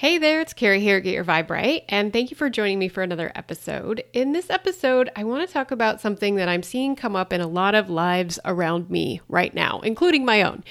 Hey 0.00 0.16
there, 0.16 0.40
it's 0.40 0.54
Carrie 0.54 0.80
here, 0.80 0.96
at 0.96 1.02
Get 1.02 1.12
Your 1.12 1.26
Vibe 1.26 1.50
Right, 1.50 1.84
and 1.86 2.10
thank 2.10 2.30
you 2.30 2.34
for 2.34 2.48
joining 2.48 2.78
me 2.78 2.88
for 2.88 3.02
another 3.02 3.30
episode. 3.34 4.02
In 4.14 4.32
this 4.32 4.48
episode, 4.48 5.10
I 5.14 5.24
want 5.24 5.46
to 5.46 5.52
talk 5.52 5.70
about 5.70 6.00
something 6.00 6.36
that 6.36 6.48
I'm 6.48 6.62
seeing 6.62 6.96
come 6.96 7.14
up 7.14 7.34
in 7.34 7.42
a 7.42 7.46
lot 7.46 7.74
of 7.74 7.90
lives 7.90 8.38
around 8.46 8.88
me 8.88 9.20
right 9.28 9.52
now, 9.52 9.80
including 9.80 10.24
my 10.24 10.40
own, 10.40 10.64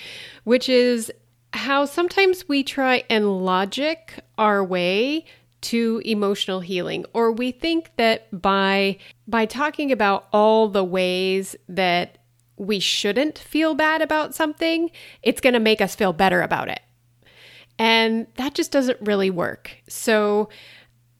which 0.45 0.67
is 0.67 1.11
how 1.53 1.85
sometimes 1.85 2.49
we 2.49 2.63
try 2.63 3.03
and 3.07 3.45
logic 3.45 4.15
our 4.39 4.63
way 4.63 5.25
to 5.61 6.01
emotional 6.05 6.61
healing 6.61 7.05
or 7.13 7.31
we 7.31 7.51
think 7.51 7.91
that 7.97 8.41
by 8.41 8.97
by 9.27 9.45
talking 9.45 9.91
about 9.91 10.27
all 10.33 10.69
the 10.69 10.83
ways 10.83 11.55
that 11.67 12.17
we 12.57 12.79
shouldn't 12.79 13.37
feel 13.37 13.75
bad 13.75 14.01
about 14.01 14.33
something, 14.33 14.89
it's 15.21 15.39
going 15.39 15.53
to 15.53 15.59
make 15.59 15.81
us 15.81 15.93
feel 15.93 16.13
better 16.13 16.41
about 16.41 16.67
it. 16.67 16.81
And 17.79 18.27
that 18.35 18.53
just 18.53 18.71
doesn't 18.71 18.99
really 19.01 19.31
work. 19.31 19.71
So, 19.87 20.49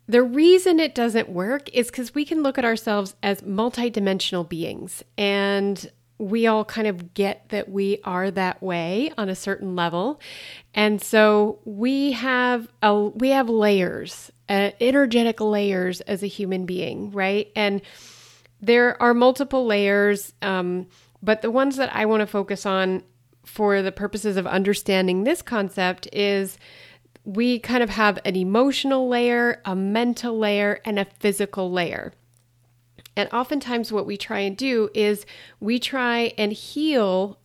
the 0.07 0.23
reason 0.23 0.79
it 0.79 0.95
doesn't 0.95 1.29
work 1.29 1.69
is 1.69 1.91
because 1.91 2.15
we 2.15 2.25
can 2.25 2.41
look 2.41 2.57
at 2.57 2.65
ourselves 2.65 3.15
as 3.21 3.41
multidimensional 3.41 4.49
beings 4.49 5.03
and 5.19 5.91
we 6.19 6.47
all 6.47 6.65
kind 6.65 6.87
of 6.87 7.13
get 7.13 7.47
that 7.49 7.69
we 7.69 7.99
are 8.03 8.29
that 8.29 8.61
way 8.61 9.11
on 9.17 9.29
a 9.29 9.35
certain 9.35 9.75
level. 9.75 10.19
And 10.73 11.01
so 11.01 11.59
we 11.63 12.11
have 12.11 12.67
a 12.83 13.03
we 13.03 13.29
have 13.29 13.49
layers, 13.49 14.29
uh, 14.49 14.71
energetic 14.81 15.39
layers 15.39 16.01
as 16.01 16.21
a 16.21 16.27
human 16.27 16.65
being, 16.65 17.11
right? 17.11 17.51
And 17.55 17.81
there 18.61 19.01
are 19.01 19.13
multiple 19.13 19.65
layers, 19.65 20.33
um, 20.41 20.87
but 21.23 21.41
the 21.41 21.51
ones 21.51 21.77
that 21.77 21.95
I 21.95 22.05
want 22.05 22.21
to 22.21 22.27
focus 22.27 22.65
on 22.65 23.03
for 23.49 23.81
the 23.81 23.91
purposes 23.91 24.37
of 24.37 24.45
understanding 24.45 25.23
this 25.23 25.41
concept 25.41 26.07
is 26.13 26.57
we 27.25 27.59
kind 27.59 27.83
of 27.83 27.89
have 27.89 28.19
an 28.23 28.35
emotional 28.35 29.07
layer, 29.09 29.61
a 29.65 29.75
mental 29.75 30.37
layer, 30.37 30.79
and 30.85 30.99
a 30.99 31.07
physical 31.19 31.71
layer. 31.71 32.13
And 33.15 33.27
oftentimes, 33.33 33.91
what 33.91 34.05
we 34.05 34.17
try 34.17 34.39
and 34.39 34.55
do 34.55 34.89
is 34.93 35.25
we 35.59 35.79
try 35.79 36.33
and 36.37 36.53
heal 36.53 37.37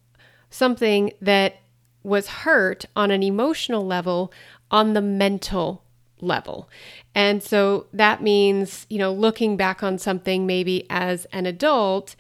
something 0.51 1.13
that 1.21 1.57
was 2.03 2.29
hurt 2.29 2.85
on 2.95 3.11
an 3.11 3.23
emotional 3.23 3.85
level 3.85 4.33
on 4.71 4.93
the 4.93 5.03
mental 5.03 5.83
level. 6.21 6.69
And 7.15 7.43
so 7.43 7.87
that 7.93 8.23
means, 8.23 8.87
you 8.89 8.99
know, 8.99 9.13
looking 9.13 9.57
back 9.57 9.83
on 9.83 9.99
something 9.99 10.47
maybe 10.47 10.87
as 10.91 11.27
an 11.33 11.47
adult 11.47 12.15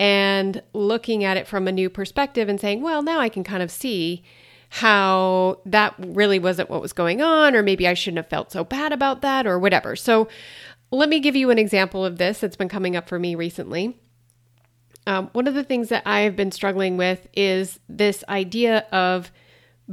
and 0.00 0.62
looking 0.72 1.24
at 1.24 1.36
it 1.36 1.46
from 1.46 1.68
a 1.68 1.72
new 1.72 1.90
perspective 1.90 2.48
and 2.48 2.58
saying, 2.58 2.80
well, 2.80 3.02
now 3.02 3.20
I 3.20 3.28
can 3.28 3.44
kind 3.44 3.62
of 3.62 3.70
see 3.70 4.24
how 4.70 5.60
that 5.66 5.94
really 5.98 6.38
wasn't 6.38 6.70
what 6.70 6.80
was 6.80 6.94
going 6.94 7.20
on, 7.20 7.54
or 7.54 7.62
maybe 7.62 7.86
I 7.86 7.92
shouldn't 7.92 8.16
have 8.16 8.30
felt 8.30 8.50
so 8.50 8.64
bad 8.64 8.92
about 8.92 9.20
that, 9.20 9.46
or 9.46 9.58
whatever. 9.58 9.94
So, 9.94 10.26
let 10.90 11.08
me 11.08 11.20
give 11.20 11.36
you 11.36 11.50
an 11.50 11.58
example 11.58 12.04
of 12.04 12.18
this 12.18 12.40
that's 12.40 12.56
been 12.56 12.68
coming 12.68 12.96
up 12.96 13.08
for 13.08 13.18
me 13.18 13.34
recently. 13.34 13.96
Um, 15.06 15.28
one 15.32 15.46
of 15.46 15.54
the 15.54 15.62
things 15.62 15.88
that 15.90 16.02
I 16.06 16.20
have 16.20 16.34
been 16.34 16.50
struggling 16.50 16.96
with 16.96 17.28
is 17.34 17.78
this 17.88 18.24
idea 18.28 18.86
of 18.90 19.30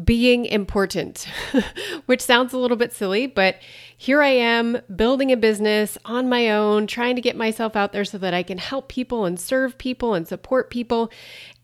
being 0.03 0.45
important, 0.45 1.27
which 2.05 2.21
sounds 2.21 2.53
a 2.53 2.57
little 2.57 2.77
bit 2.77 2.93
silly, 2.93 3.25
but 3.25 3.57
here 3.95 4.21
I 4.21 4.29
am 4.29 4.79
building 4.95 5.31
a 5.31 5.37
business 5.37 5.97
on 6.05 6.29
my 6.29 6.51
own, 6.51 6.85
trying 6.87 7.15
to 7.15 7.21
get 7.21 7.35
myself 7.35 7.75
out 7.75 7.93
there 7.93 8.05
so 8.05 8.17
that 8.19 8.33
I 8.33 8.43
can 8.43 8.59
help 8.59 8.89
people 8.89 9.25
and 9.25 9.39
serve 9.39 9.77
people 9.77 10.13
and 10.13 10.27
support 10.27 10.69
people. 10.69 11.11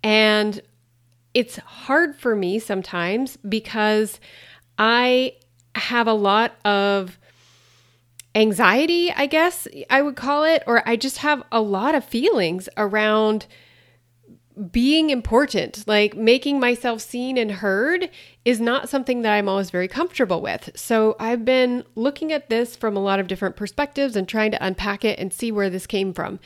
And 0.03 0.61
it's 1.33 1.57
hard 1.57 2.15
for 2.15 2.35
me 2.35 2.59
sometimes 2.59 3.37
because 3.37 4.19
I 4.77 5.35
have 5.75 6.07
a 6.07 6.13
lot 6.13 6.53
of 6.65 7.19
anxiety, 8.35 9.11
I 9.11 9.27
guess 9.27 9.67
I 9.89 10.01
would 10.01 10.15
call 10.15 10.43
it, 10.43 10.63
or 10.65 10.87
I 10.87 10.95
just 10.95 11.17
have 11.19 11.43
a 11.51 11.61
lot 11.61 11.93
of 11.93 12.03
feelings 12.03 12.67
around 12.77 13.45
being 14.71 15.09
important, 15.09 15.87
like 15.87 16.15
making 16.15 16.59
myself 16.59 17.01
seen 17.01 17.37
and 17.37 17.51
heard, 17.51 18.09
is 18.45 18.59
not 18.59 18.89
something 18.89 19.21
that 19.21 19.33
I'm 19.33 19.47
always 19.47 19.69
very 19.69 19.87
comfortable 19.87 20.41
with. 20.41 20.69
So 20.75 21.15
I've 21.19 21.45
been 21.45 21.83
looking 21.95 22.31
at 22.31 22.49
this 22.49 22.75
from 22.75 22.95
a 22.95 22.99
lot 23.01 23.19
of 23.19 23.27
different 23.27 23.55
perspectives 23.55 24.15
and 24.15 24.27
trying 24.27 24.51
to 24.51 24.65
unpack 24.65 25.05
it 25.05 25.17
and 25.17 25.31
see 25.33 25.51
where 25.51 25.69
this 25.69 25.87
came 25.87 26.13
from. 26.13 26.39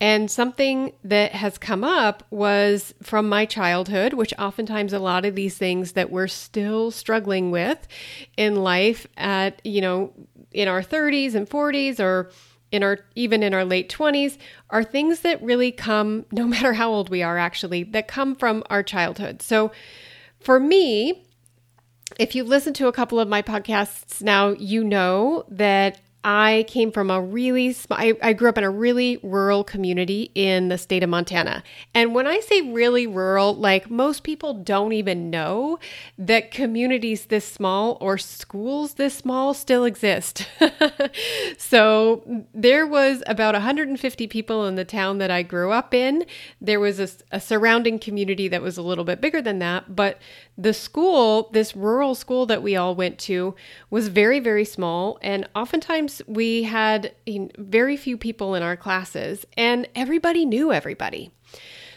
And 0.00 0.30
something 0.30 0.92
that 1.04 1.32
has 1.32 1.58
come 1.58 1.82
up 1.82 2.22
was 2.30 2.94
from 3.02 3.28
my 3.28 3.46
childhood, 3.46 4.12
which 4.12 4.34
oftentimes 4.38 4.92
a 4.92 4.98
lot 4.98 5.24
of 5.24 5.34
these 5.34 5.58
things 5.58 5.92
that 5.92 6.10
we're 6.10 6.28
still 6.28 6.90
struggling 6.90 7.50
with 7.50 7.88
in 8.36 8.56
life 8.56 9.06
at, 9.16 9.60
you 9.64 9.80
know, 9.80 10.12
in 10.52 10.68
our 10.68 10.82
30s 10.82 11.34
and 11.34 11.48
40s 11.48 11.98
or 11.98 12.30
in 12.70 12.82
our 12.82 12.98
even 13.14 13.42
in 13.42 13.54
our 13.54 13.64
late 13.64 13.88
20s 13.90 14.36
are 14.70 14.84
things 14.84 15.20
that 15.20 15.42
really 15.42 15.72
come 15.72 16.26
no 16.32 16.46
matter 16.46 16.74
how 16.74 16.90
old 16.90 17.08
we 17.08 17.22
are 17.22 17.38
actually 17.38 17.82
that 17.82 18.08
come 18.08 18.34
from 18.34 18.62
our 18.70 18.82
childhood. 18.82 19.42
So 19.42 19.72
for 20.40 20.60
me, 20.60 21.24
if 22.18 22.34
you've 22.34 22.48
listened 22.48 22.76
to 22.76 22.86
a 22.86 22.92
couple 22.92 23.20
of 23.20 23.28
my 23.28 23.42
podcasts 23.42 24.22
now, 24.22 24.50
you 24.50 24.82
know 24.82 25.44
that 25.48 26.00
I 26.24 26.64
came 26.68 26.90
from 26.90 27.10
a 27.10 27.20
really, 27.20 27.74
I, 27.90 28.14
I 28.20 28.32
grew 28.32 28.48
up 28.48 28.58
in 28.58 28.64
a 28.64 28.70
really 28.70 29.20
rural 29.22 29.62
community 29.62 30.32
in 30.34 30.68
the 30.68 30.76
state 30.76 31.02
of 31.02 31.10
Montana. 31.10 31.62
And 31.94 32.14
when 32.14 32.26
I 32.26 32.40
say 32.40 32.60
really 32.60 33.06
rural, 33.06 33.54
like 33.54 33.88
most 33.88 34.24
people 34.24 34.54
don't 34.54 34.92
even 34.92 35.30
know 35.30 35.78
that 36.18 36.50
communities 36.50 37.26
this 37.26 37.46
small 37.46 37.98
or 38.00 38.18
schools 38.18 38.94
this 38.94 39.14
small 39.14 39.54
still 39.54 39.84
exist. 39.84 40.48
so 41.58 42.44
there 42.52 42.86
was 42.86 43.22
about 43.26 43.54
150 43.54 44.26
people 44.26 44.66
in 44.66 44.74
the 44.74 44.84
town 44.84 45.18
that 45.18 45.30
I 45.30 45.42
grew 45.42 45.70
up 45.70 45.94
in. 45.94 46.24
There 46.60 46.80
was 46.80 46.98
a, 46.98 47.08
a 47.30 47.40
surrounding 47.40 47.98
community 47.98 48.48
that 48.48 48.60
was 48.60 48.76
a 48.76 48.82
little 48.82 49.04
bit 49.04 49.20
bigger 49.20 49.40
than 49.40 49.60
that, 49.60 49.94
but 49.94 50.18
the 50.58 50.74
school, 50.74 51.48
this 51.52 51.76
rural 51.76 52.16
school 52.16 52.44
that 52.46 52.62
we 52.62 52.74
all 52.74 52.96
went 52.96 53.18
to, 53.20 53.54
was 53.90 54.08
very, 54.08 54.40
very 54.40 54.64
small. 54.64 55.16
And 55.22 55.48
oftentimes 55.54 56.20
we 56.26 56.64
had 56.64 57.14
very 57.56 57.96
few 57.96 58.18
people 58.18 58.56
in 58.56 58.62
our 58.64 58.76
classes, 58.76 59.46
and 59.56 59.88
everybody 59.94 60.44
knew 60.44 60.72
everybody. 60.72 61.30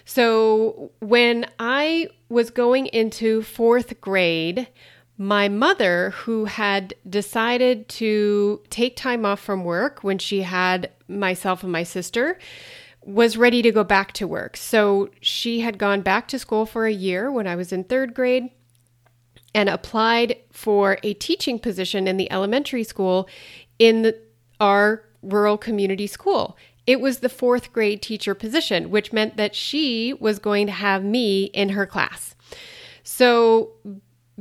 So 0.05 0.91
when 0.99 1.47
I 1.59 2.09
was 2.29 2.51
going 2.51 2.85
into 2.88 3.41
fourth 3.41 3.99
grade, 3.99 4.67
my 5.17 5.49
mother, 5.49 6.11
who 6.11 6.45
had 6.45 6.93
decided 7.07 7.88
to 7.89 8.61
take 8.69 8.95
time 8.95 9.25
off 9.25 9.39
from 9.39 9.63
work 9.63 10.03
when 10.03 10.17
she 10.17 10.41
had 10.41 10.89
myself 11.07 11.63
and 11.63 11.72
my 11.72 11.83
sister, 11.83 12.39
was 13.03 13.38
ready 13.38 13.62
to 13.62 13.72
go 13.72 13.84
back 13.84 14.12
to 14.13 14.28
work. 14.28 14.56
So 14.56 15.09
she 15.22 15.62
had 15.62 15.78
gone 15.78 16.01
back 16.01 16.28
to 16.29 16.39
school 16.39 16.66
for 16.66 16.85
a 16.85 16.94
year 16.94 17.31
when 17.31 17.47
I 17.47 17.56
was 17.56 17.72
in 17.72 17.84
third 17.84 18.13
grade 18.13 18.50
and 19.53 19.67
applied 19.69 20.38
for 20.51 20.97
a 21.03 21.13
teaching 21.16 21.59
position 21.59 22.07
in 22.07 22.17
the 22.17 22.31
elementary 22.31 22.84
school 22.84 23.28
in 23.79 24.03
the, 24.03 24.17
our 24.59 25.03
rural 25.22 25.57
community 25.57 26.07
school. 26.07 26.57
It 26.88 27.00
was 27.00 27.19
the 27.19 27.29
fourth 27.29 27.73
grade 27.73 28.01
teacher 28.01 28.34
position, 28.34 28.90
which 28.90 29.13
meant 29.13 29.38
that 29.38 29.56
she 29.56 30.13
was 30.13 30.40
going 30.40 30.67
to 30.67 30.72
have 30.72 31.03
me 31.03 31.45
in 31.45 31.69
her 31.69 31.85
class. 31.85 32.35
So, 33.03 33.72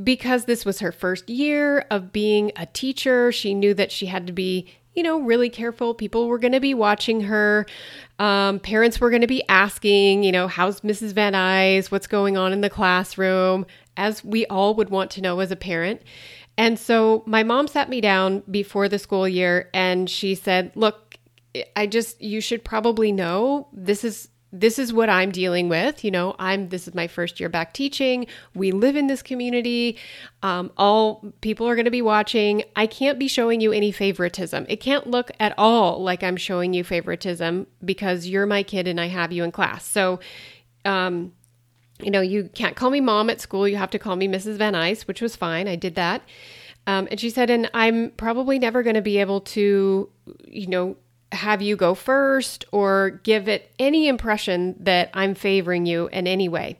because 0.02 0.44
this 0.44 0.64
was 0.64 0.80
her 0.80 0.92
first 0.92 1.28
year 1.28 1.80
of 1.90 2.12
being 2.12 2.52
a 2.56 2.66
teacher, 2.66 3.32
she 3.32 3.52
knew 3.54 3.74
that 3.74 3.92
she 3.92 4.06
had 4.06 4.26
to 4.26 4.32
be 4.32 4.68
you 4.94 5.02
know, 5.02 5.20
really 5.20 5.48
careful. 5.48 5.94
People 5.94 6.28
were 6.28 6.38
going 6.38 6.52
to 6.52 6.60
be 6.60 6.74
watching 6.74 7.22
her. 7.22 7.66
Um, 8.18 8.58
parents 8.60 9.00
were 9.00 9.10
going 9.10 9.22
to 9.22 9.28
be 9.28 9.42
asking, 9.48 10.24
you 10.24 10.32
know, 10.32 10.48
how's 10.48 10.80
Mrs. 10.80 11.12
Van 11.12 11.32
Nuys? 11.32 11.90
What's 11.90 12.06
going 12.06 12.36
on 12.36 12.52
in 12.52 12.60
the 12.60 12.70
classroom? 12.70 13.66
As 13.96 14.24
we 14.24 14.46
all 14.46 14.74
would 14.74 14.90
want 14.90 15.10
to 15.12 15.20
know 15.20 15.40
as 15.40 15.50
a 15.50 15.56
parent. 15.56 16.02
And 16.56 16.78
so 16.78 17.22
my 17.26 17.42
mom 17.42 17.68
sat 17.68 17.88
me 17.88 18.00
down 18.00 18.42
before 18.50 18.88
the 18.88 18.98
school 18.98 19.28
year 19.28 19.70
and 19.72 20.10
she 20.10 20.34
said, 20.34 20.72
Look, 20.74 21.16
I 21.74 21.86
just, 21.86 22.20
you 22.20 22.40
should 22.40 22.64
probably 22.64 23.12
know 23.12 23.68
this 23.72 24.04
is 24.04 24.28
this 24.52 24.78
is 24.78 24.92
what 24.92 25.08
I'm 25.08 25.30
dealing 25.30 25.68
with. 25.68 26.04
You 26.04 26.10
know, 26.10 26.34
I'm 26.38 26.68
this 26.68 26.88
is 26.88 26.94
my 26.94 27.06
first 27.06 27.38
year 27.38 27.48
back 27.48 27.72
teaching. 27.72 28.26
We 28.54 28.72
live 28.72 28.96
in 28.96 29.06
this 29.06 29.22
community. 29.22 29.96
Um, 30.42 30.72
all 30.76 31.32
people 31.40 31.68
are 31.68 31.74
going 31.74 31.84
to 31.84 31.90
be 31.90 32.02
watching. 32.02 32.64
I 32.74 32.86
can't 32.86 33.18
be 33.18 33.28
showing 33.28 33.60
you 33.60 33.72
any 33.72 33.92
favoritism. 33.92 34.66
It 34.68 34.76
can't 34.76 35.06
look 35.06 35.30
at 35.38 35.54
all 35.56 36.02
like 36.02 36.22
I'm 36.22 36.36
showing 36.36 36.74
you 36.74 36.82
favoritism 36.82 37.66
because 37.84 38.26
you're 38.26 38.46
my 38.46 38.62
kid 38.62 38.88
and 38.88 39.00
I 39.00 39.06
have 39.06 39.32
you 39.32 39.44
in 39.44 39.52
class. 39.52 39.84
So, 39.86 40.18
um, 40.84 41.32
you 42.02 42.10
know, 42.10 42.20
you 42.20 42.50
can't 42.54 42.76
call 42.76 42.90
me 42.90 43.00
mom 43.00 43.30
at 43.30 43.40
school. 43.40 43.68
You 43.68 43.76
have 43.76 43.90
to 43.90 43.98
call 43.98 44.16
me 44.16 44.26
Mrs. 44.26 44.56
Van 44.56 44.74
Nuys, 44.74 45.06
which 45.06 45.20
was 45.20 45.36
fine. 45.36 45.68
I 45.68 45.76
did 45.76 45.94
that. 45.94 46.22
Um, 46.86 47.06
and 47.10 47.20
she 47.20 47.30
said, 47.30 47.50
and 47.50 47.70
I'm 47.74 48.10
probably 48.12 48.58
never 48.58 48.82
going 48.82 48.94
to 48.94 49.02
be 49.02 49.18
able 49.18 49.42
to, 49.42 50.08
you 50.46 50.66
know, 50.66 50.96
have 51.32 51.62
you 51.62 51.76
go 51.76 51.94
first 51.94 52.64
or 52.72 53.20
give 53.22 53.48
it 53.48 53.72
any 53.78 54.08
impression 54.08 54.74
that 54.80 55.10
I'm 55.14 55.34
favoring 55.34 55.86
you 55.86 56.08
in 56.08 56.26
any 56.26 56.48
way. 56.48 56.78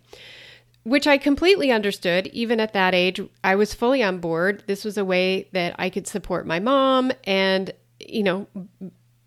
which 0.85 1.07
I 1.07 1.19
completely 1.19 1.71
understood. 1.71 2.27
Even 2.29 2.61
at 2.61 2.73
that 2.73 2.95
age, 2.95 3.21
I 3.45 3.55
was 3.55 3.75
fully 3.75 4.03
on 4.03 4.19
board. 4.19 4.65
This 4.67 4.85
was 4.85 4.97
a 4.97 5.05
way 5.05 5.49
that 5.53 5.75
I 5.79 5.91
could 5.91 6.07
support 6.07 6.47
my 6.47 6.59
mom, 6.59 7.13
and 7.25 7.73
you 7.99 8.23
know, 8.23 8.47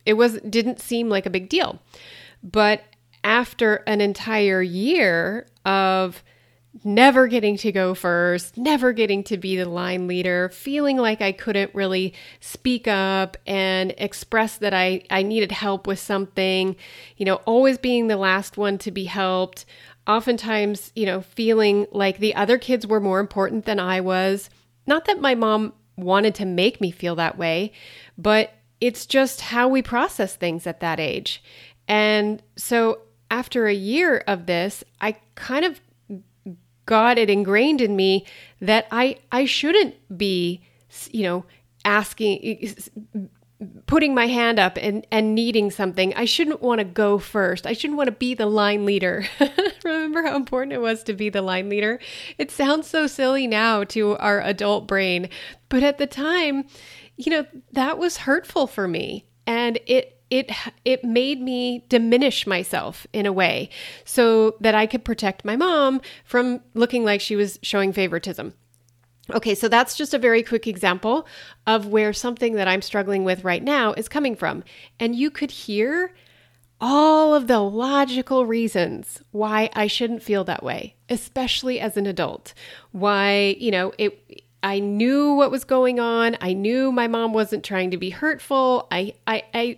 it 0.06 0.14
was 0.14 0.40
didn't 0.42 0.80
seem 0.81 1.10
like 1.10 1.26
a 1.26 1.30
big 1.31 1.50
deal. 1.50 1.80
But 2.42 2.84
after 3.24 3.76
an 3.88 4.02
entire 4.02 4.62
year 4.62 5.48
of 5.66 6.24
never 6.84 7.28
getting 7.28 7.56
to 7.58 7.72
go 7.72 7.94
first, 7.94 8.58
never 8.58 8.94
getting 8.94 9.24
to 9.25 9.38
be 9.38 9.56
the 9.56 9.70
line 9.70 10.08
leader, 10.08 10.50
feeling 10.50 10.98
like 10.98 11.22
I 11.22 11.31
couldn't 11.31 11.74
really 11.75 12.14
speak 12.40 12.88
up 12.88 13.38
and 13.46 13.94
express 13.98 14.58
that 14.58 14.74
I, 14.74 15.04
I 15.10 15.22
needed 15.22 15.52
help 15.52 15.86
with 15.86 16.00
something, 16.00 16.75
you 17.18 17.25
know, 17.25 17.36
always 17.46 17.78
being 17.78 18.08
the 18.08 18.18
last 18.18 18.58
one 18.58 18.78
to 18.80 18.92
be 18.92 19.06
helped, 19.06 19.66
oftentimes, 20.08 20.92
you 20.96 21.06
know, 21.06 21.22
feeling 21.22 21.86
like 21.92 22.18
the 22.18 22.36
other 22.36 22.58
kids 22.58 22.88
were 22.88 23.00
more 23.00 23.19
important 23.19 23.66
than 23.66 23.80
I 23.80 24.02
was. 24.02 24.50
Not 24.88 25.06
that 25.06 25.22
my 25.22 25.36
mom 25.36 25.74
wanted 25.96 26.34
to 26.36 26.46
make 26.46 26.81
me 26.81 26.92
feel 26.92 27.16
that 27.16 27.38
way, 27.38 27.72
but 28.18 28.54
it's 28.81 29.06
just 29.06 29.42
how 29.42 29.68
we 29.68 29.81
process 29.81 30.36
things 30.36 30.66
at 30.66 30.80
that 30.80 31.00
age. 31.00 31.44
And 31.88 32.42
so 32.56 33.00
after 33.30 33.68
a 33.68 33.74
year 33.74 34.24
of 34.28 34.46
this, 34.46 34.84
I 35.00 35.18
kind 35.36 35.66
of 35.66 35.80
got 36.85 37.18
it 37.18 37.30
ingrained 37.30 37.81
in 37.81 37.95
me 37.95 38.25
that 38.62 38.88
I 38.91 39.18
I 39.31 39.45
shouldn't 39.45 39.95
be, 40.18 40.62
you 41.12 41.24
know, 41.24 41.45
asking 41.85 43.30
putting 43.85 44.13
my 44.13 44.27
hand 44.27 44.59
up 44.59 44.77
and 44.77 45.06
and 45.12 45.35
needing 45.35 45.71
something. 45.71 46.13
I 46.15 46.25
shouldn't 46.25 46.62
want 46.62 46.80
to 46.80 46.85
go 46.85 47.18
first. 47.18 47.65
I 47.65 47.74
shouldn't 47.74 47.97
want 47.97 48.07
to 48.07 48.13
be 48.13 48.33
the 48.33 48.45
line 48.45 48.85
leader. 48.85 49.25
Remember 49.83 50.24
how 50.24 50.35
important 50.35 50.74
it 50.74 50.81
was 50.81 51.03
to 51.03 51.13
be 51.13 51.30
the 51.30 51.41
line 51.41 51.69
leader? 51.69 52.00
It 52.38 52.51
sounds 52.51 52.88
so 52.88 53.07
silly 53.07 53.47
now 53.47 53.83
to 53.85 54.18
our 54.18 54.41
adult 54.41 54.88
brain, 54.88 55.30
but 55.69 55.83
at 55.83 55.97
the 55.97 56.07
time, 56.07 56.65
you 57.15 57.31
know, 57.31 57.45
that 57.71 57.97
was 57.97 58.18
hurtful 58.18 58.68
for 58.68 58.88
me. 58.88 59.25
And 59.45 59.80
it 59.85 60.23
it 60.33 60.51
it 60.83 61.03
made 61.03 61.39
me 61.39 61.85
diminish 61.89 62.47
myself 62.47 63.06
in 63.13 63.27
a 63.27 63.31
way 63.31 63.69
so 64.03 64.56
that 64.62 64.74
I 64.74 64.88
could 64.88 65.06
protect 65.06 65.45
my 65.45 65.56
mom 65.56 66.01
from 66.25 66.62
looking 66.74 67.06
like 67.06 67.21
she 67.21 67.35
was 67.35 67.59
showing 67.62 67.94
favoritism. 67.94 68.56
Okay, 69.31 69.53
so 69.53 69.68
that's 69.68 69.95
just 69.95 70.13
a 70.13 70.18
very 70.18 70.41
quick 70.41 70.65
example 70.65 71.27
of 71.68 71.85
where 71.85 72.13
something 72.13 72.56
that 72.56 72.68
I'm 72.68 72.81
struggling 72.81 73.24
with 73.24 73.44
right 73.44 73.63
now 73.63 73.94
is 73.94 74.09
coming 74.09 74.35
from. 74.35 74.63
And 75.00 75.15
you 75.15 75.30
could 75.30 75.51
hear 75.51 76.13
all 76.81 77.35
of 77.35 77.45
the 77.45 77.59
logical 77.59 78.47
reasons 78.47 79.21
why 79.31 79.69
I 79.74 79.85
shouldn't 79.85 80.24
feel 80.24 80.44
that 80.45 80.63
way, 80.63 80.95
especially 81.09 81.80
as 81.80 81.95
an 81.95 82.07
adult. 82.07 82.56
Why, 82.91 83.56
you 83.59 83.69
know, 83.69 83.94
it 84.00 84.44
I 84.63 84.80
knew 84.80 85.33
what 85.33 85.51
was 85.51 85.65
going 85.65 86.00
on. 86.00 86.38
I 86.41 86.53
knew 86.53 86.91
my 86.91 87.07
mom 87.07 87.33
wasn't 87.33 87.63
trying 87.63 87.91
to 87.91 87.97
be 87.97 88.09
hurtful. 88.09 88.88
I 88.89 89.13
I 89.27 89.44
I 89.53 89.77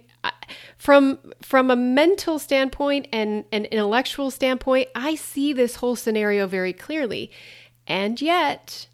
from 0.78 1.20
from 1.42 1.72
a 1.72 1.76
mental 1.76 2.40
standpoint 2.40 3.08
and 3.12 3.46
an 3.52 3.66
intellectual 3.66 4.32
standpoint, 4.32 4.90
I 4.96 5.16
see 5.16 5.54
this 5.54 5.78
whole 5.78 5.96
scenario 5.96 6.48
very 6.48 6.74
clearly. 6.74 7.32
And 7.88 8.22
yet, 8.22 8.88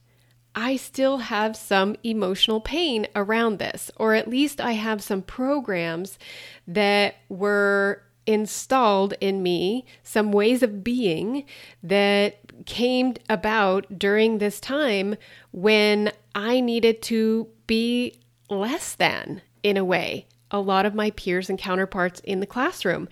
I 0.54 0.76
still 0.76 1.20
have 1.20 1.56
some 1.56 1.96
emotional 2.04 2.60
pain 2.60 3.08
around 3.16 3.60
this, 3.60 3.90
or 3.96 4.16
at 4.16 4.28
least 4.28 4.60
I 4.60 4.74
have 4.74 5.02
some 5.02 5.22
programs 5.22 6.20
that 6.68 7.16
were 7.30 8.04
installed 8.26 9.14
in 9.22 9.42
me, 9.42 9.86
some 10.04 10.32
ways 10.32 10.62
of 10.62 10.84
being 10.84 11.46
that 11.82 12.38
came 12.66 13.16
about 13.30 13.98
during 13.98 14.38
this 14.38 14.60
time 14.60 15.16
when 15.52 16.12
I 16.36 16.60
needed 16.60 17.02
to 17.04 17.48
be 17.66 18.20
less 18.50 18.96
than 18.96 19.42
in 19.64 19.78
a 19.78 19.86
way 19.86 20.28
a 20.52 20.60
lot 20.60 20.86
of 20.86 20.94
my 20.94 21.12
peers 21.12 21.50
and 21.50 21.58
counterparts 21.58 22.20
in 22.22 22.40
the 22.40 22.46
classroom. 22.46 23.08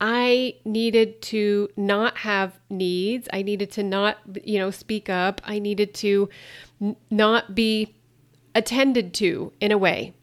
I 0.00 0.54
needed 0.64 1.20
to 1.22 1.68
not 1.76 2.18
have 2.18 2.58
needs. 2.70 3.28
I 3.32 3.42
needed 3.42 3.70
to 3.72 3.82
not, 3.82 4.18
you 4.44 4.58
know, 4.58 4.70
speak 4.70 5.08
up. 5.08 5.40
I 5.44 5.58
needed 5.58 5.94
to 5.94 6.28
n- 6.80 6.96
not 7.10 7.54
be 7.54 7.94
attended 8.54 9.12
to 9.14 9.52
in 9.60 9.72
a 9.72 9.78
way. 9.78 10.14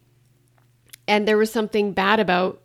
And 1.06 1.26
there 1.26 1.38
was 1.38 1.52
something 1.52 1.92
bad 1.92 2.18
about 2.20 2.60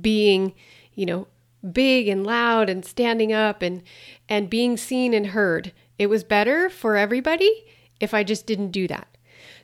being, 0.00 0.54
you 0.94 1.04
know, 1.04 1.26
big 1.72 2.08
and 2.08 2.24
loud 2.24 2.68
and 2.68 2.84
standing 2.84 3.32
up 3.32 3.62
and 3.62 3.82
and 4.28 4.48
being 4.48 4.76
seen 4.76 5.14
and 5.14 5.28
heard. 5.28 5.72
It 5.98 6.06
was 6.06 6.24
better 6.24 6.70
for 6.70 6.96
everybody 6.96 7.64
if 8.00 8.14
I 8.14 8.24
just 8.24 8.46
didn't 8.46 8.70
do 8.70 8.88
that. 8.88 9.16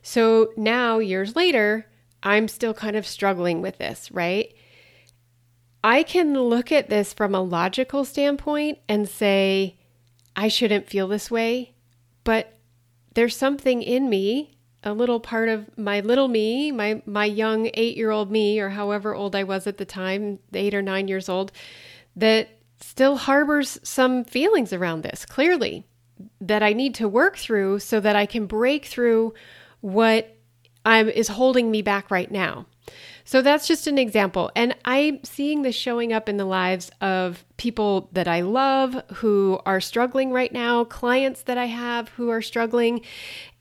So 0.02 0.52
now 0.56 0.98
years 0.98 1.34
later, 1.34 1.86
I'm 2.22 2.48
still 2.48 2.74
kind 2.74 2.96
of 2.96 3.06
struggling 3.06 3.62
with 3.62 3.78
this, 3.78 4.10
right? 4.10 4.52
I 5.84 6.02
can 6.02 6.34
look 6.34 6.72
at 6.72 6.90
this 6.90 7.12
from 7.12 7.34
a 7.34 7.40
logical 7.40 8.04
standpoint 8.04 8.78
and 8.88 9.08
say, 9.08 9.76
I 10.34 10.48
shouldn't 10.48 10.88
feel 10.88 11.06
this 11.08 11.30
way, 11.30 11.74
but 12.24 12.58
there's 13.14 13.36
something 13.36 13.82
in 13.82 14.08
me, 14.08 14.58
a 14.84 14.92
little 14.92 15.20
part 15.20 15.48
of 15.48 15.76
my 15.76 16.00
little 16.00 16.28
me, 16.28 16.70
my 16.70 17.02
my 17.04 17.24
young 17.24 17.66
8-year-old 17.66 18.30
me 18.30 18.60
or 18.60 18.70
however 18.70 19.14
old 19.14 19.34
I 19.34 19.44
was 19.44 19.66
at 19.66 19.78
the 19.78 19.84
time, 19.84 20.38
8 20.54 20.74
or 20.74 20.82
9 20.82 21.08
years 21.08 21.28
old, 21.28 21.52
that 22.14 22.48
still 22.80 23.16
harbors 23.16 23.80
some 23.82 24.24
feelings 24.24 24.72
around 24.72 25.02
this, 25.02 25.24
clearly, 25.24 25.84
that 26.40 26.62
I 26.62 26.72
need 26.72 26.94
to 26.96 27.08
work 27.08 27.36
through 27.36 27.80
so 27.80 27.98
that 28.00 28.14
I 28.14 28.26
can 28.26 28.46
break 28.46 28.86
through 28.86 29.34
what 29.80 30.36
um, 30.88 31.10
is 31.10 31.28
holding 31.28 31.70
me 31.70 31.82
back 31.82 32.10
right 32.10 32.30
now. 32.30 32.64
So 33.22 33.42
that's 33.42 33.68
just 33.68 33.86
an 33.86 33.98
example. 33.98 34.50
And 34.56 34.74
I'm 34.86 35.22
seeing 35.22 35.60
this 35.60 35.76
showing 35.76 36.14
up 36.14 36.30
in 36.30 36.38
the 36.38 36.46
lives 36.46 36.90
of 37.02 37.44
people 37.58 38.08
that 38.12 38.26
I 38.26 38.40
love 38.40 38.96
who 39.16 39.60
are 39.66 39.82
struggling 39.82 40.32
right 40.32 40.50
now, 40.50 40.84
clients 40.84 41.42
that 41.42 41.58
I 41.58 41.66
have 41.66 42.08
who 42.08 42.30
are 42.30 42.40
struggling, 42.40 43.02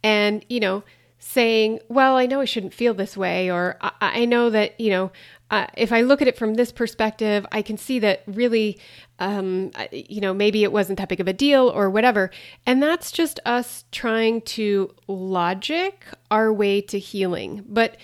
and, 0.01 0.45
you 0.47 0.61
know, 0.61 0.83
saying, 1.19 1.79
well, 1.89 2.15
I 2.15 2.27
know 2.27 2.39
I 2.39 2.45
shouldn't 2.45 2.73
feel 2.73 2.93
this 2.93 3.17
way, 3.17 3.51
or 3.51 3.75
I, 3.81 3.91
I 3.99 4.25
know 4.25 4.49
that, 4.49 4.79
you 4.79 4.89
know, 4.89 5.11
uh, 5.49 5.67
if 5.75 5.91
I 5.91 6.01
look 6.01 6.21
at 6.21 6.27
it 6.27 6.37
from 6.37 6.55
this 6.55 6.71
perspective, 6.71 7.45
I 7.51 7.61
can 7.61 7.77
see 7.77 7.99
that 7.99 8.23
really, 8.27 8.79
um, 9.19 9.71
you 9.91 10.19
know, 10.19 10.33
maybe 10.33 10.63
it 10.63 10.73
wasn't 10.73 10.99
that 10.99 11.07
big 11.07 11.21
of 11.21 11.27
a 11.27 11.33
deal 11.33 11.69
or 11.69 11.89
whatever. 11.89 12.31
And 12.65 12.83
that's 12.83 13.11
just 13.11 13.39
us 13.45 13.85
trying 13.91 14.41
to 14.41 14.93
logic 15.07 16.05
our 16.29 16.51
way 16.51 16.81
to 16.81 16.99
healing. 16.99 17.63
But 17.65 17.97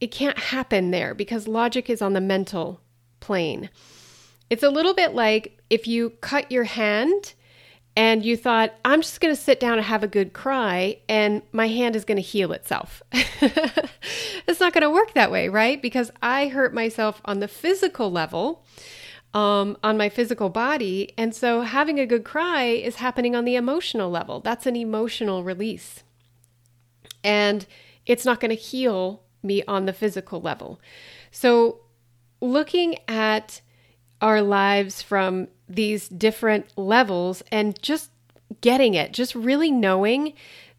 it 0.00 0.12
can't 0.12 0.38
happen 0.38 0.92
there 0.92 1.14
because 1.14 1.48
logic 1.48 1.90
is 1.90 2.00
on 2.00 2.12
the 2.12 2.20
mental 2.20 2.80
plane. 3.18 3.68
It's 4.48 4.62
a 4.62 4.70
little 4.70 4.94
bit 4.94 5.14
like 5.14 5.58
if 5.70 5.88
you 5.88 6.10
cut 6.20 6.52
your 6.52 6.64
hand 6.64 7.34
and 7.96 8.22
you 8.22 8.36
thought, 8.36 8.74
I'm 8.84 9.00
just 9.00 9.22
going 9.22 9.34
to 9.34 9.40
sit 9.40 9.58
down 9.58 9.78
and 9.78 9.86
have 9.86 10.02
a 10.02 10.08
good 10.08 10.34
cry, 10.34 10.98
and 11.08 11.40
my 11.50 11.68
hand 11.68 11.96
is 11.96 12.04
going 12.04 12.16
to 12.16 12.22
heal 12.22 12.52
itself. 12.52 13.02
it's 13.12 14.60
not 14.60 14.74
going 14.74 14.82
to 14.82 14.90
work 14.90 15.14
that 15.14 15.32
way, 15.32 15.48
right? 15.48 15.80
Because 15.80 16.10
I 16.20 16.48
hurt 16.48 16.74
myself 16.74 17.22
on 17.24 17.40
the 17.40 17.48
physical 17.48 18.12
level, 18.12 18.62
um, 19.32 19.78
on 19.82 19.96
my 19.96 20.10
physical 20.10 20.50
body. 20.50 21.14
And 21.16 21.34
so 21.34 21.62
having 21.62 21.98
a 21.98 22.06
good 22.06 22.22
cry 22.22 22.64
is 22.64 22.96
happening 22.96 23.34
on 23.34 23.46
the 23.46 23.56
emotional 23.56 24.10
level. 24.10 24.40
That's 24.40 24.66
an 24.66 24.76
emotional 24.76 25.42
release. 25.42 26.02
And 27.24 27.66
it's 28.04 28.26
not 28.26 28.40
going 28.40 28.50
to 28.50 28.62
heal 28.62 29.22
me 29.42 29.62
on 29.66 29.86
the 29.86 29.92
physical 29.94 30.40
level. 30.40 30.80
So 31.30 31.80
looking 32.42 32.96
at 33.08 33.62
our 34.20 34.42
lives 34.42 35.02
from 35.02 35.48
these 35.68 36.08
different 36.08 36.66
levels 36.76 37.42
and 37.50 37.80
just 37.82 38.10
getting 38.60 38.94
it, 38.94 39.12
just 39.12 39.34
really 39.34 39.70
knowing 39.70 40.32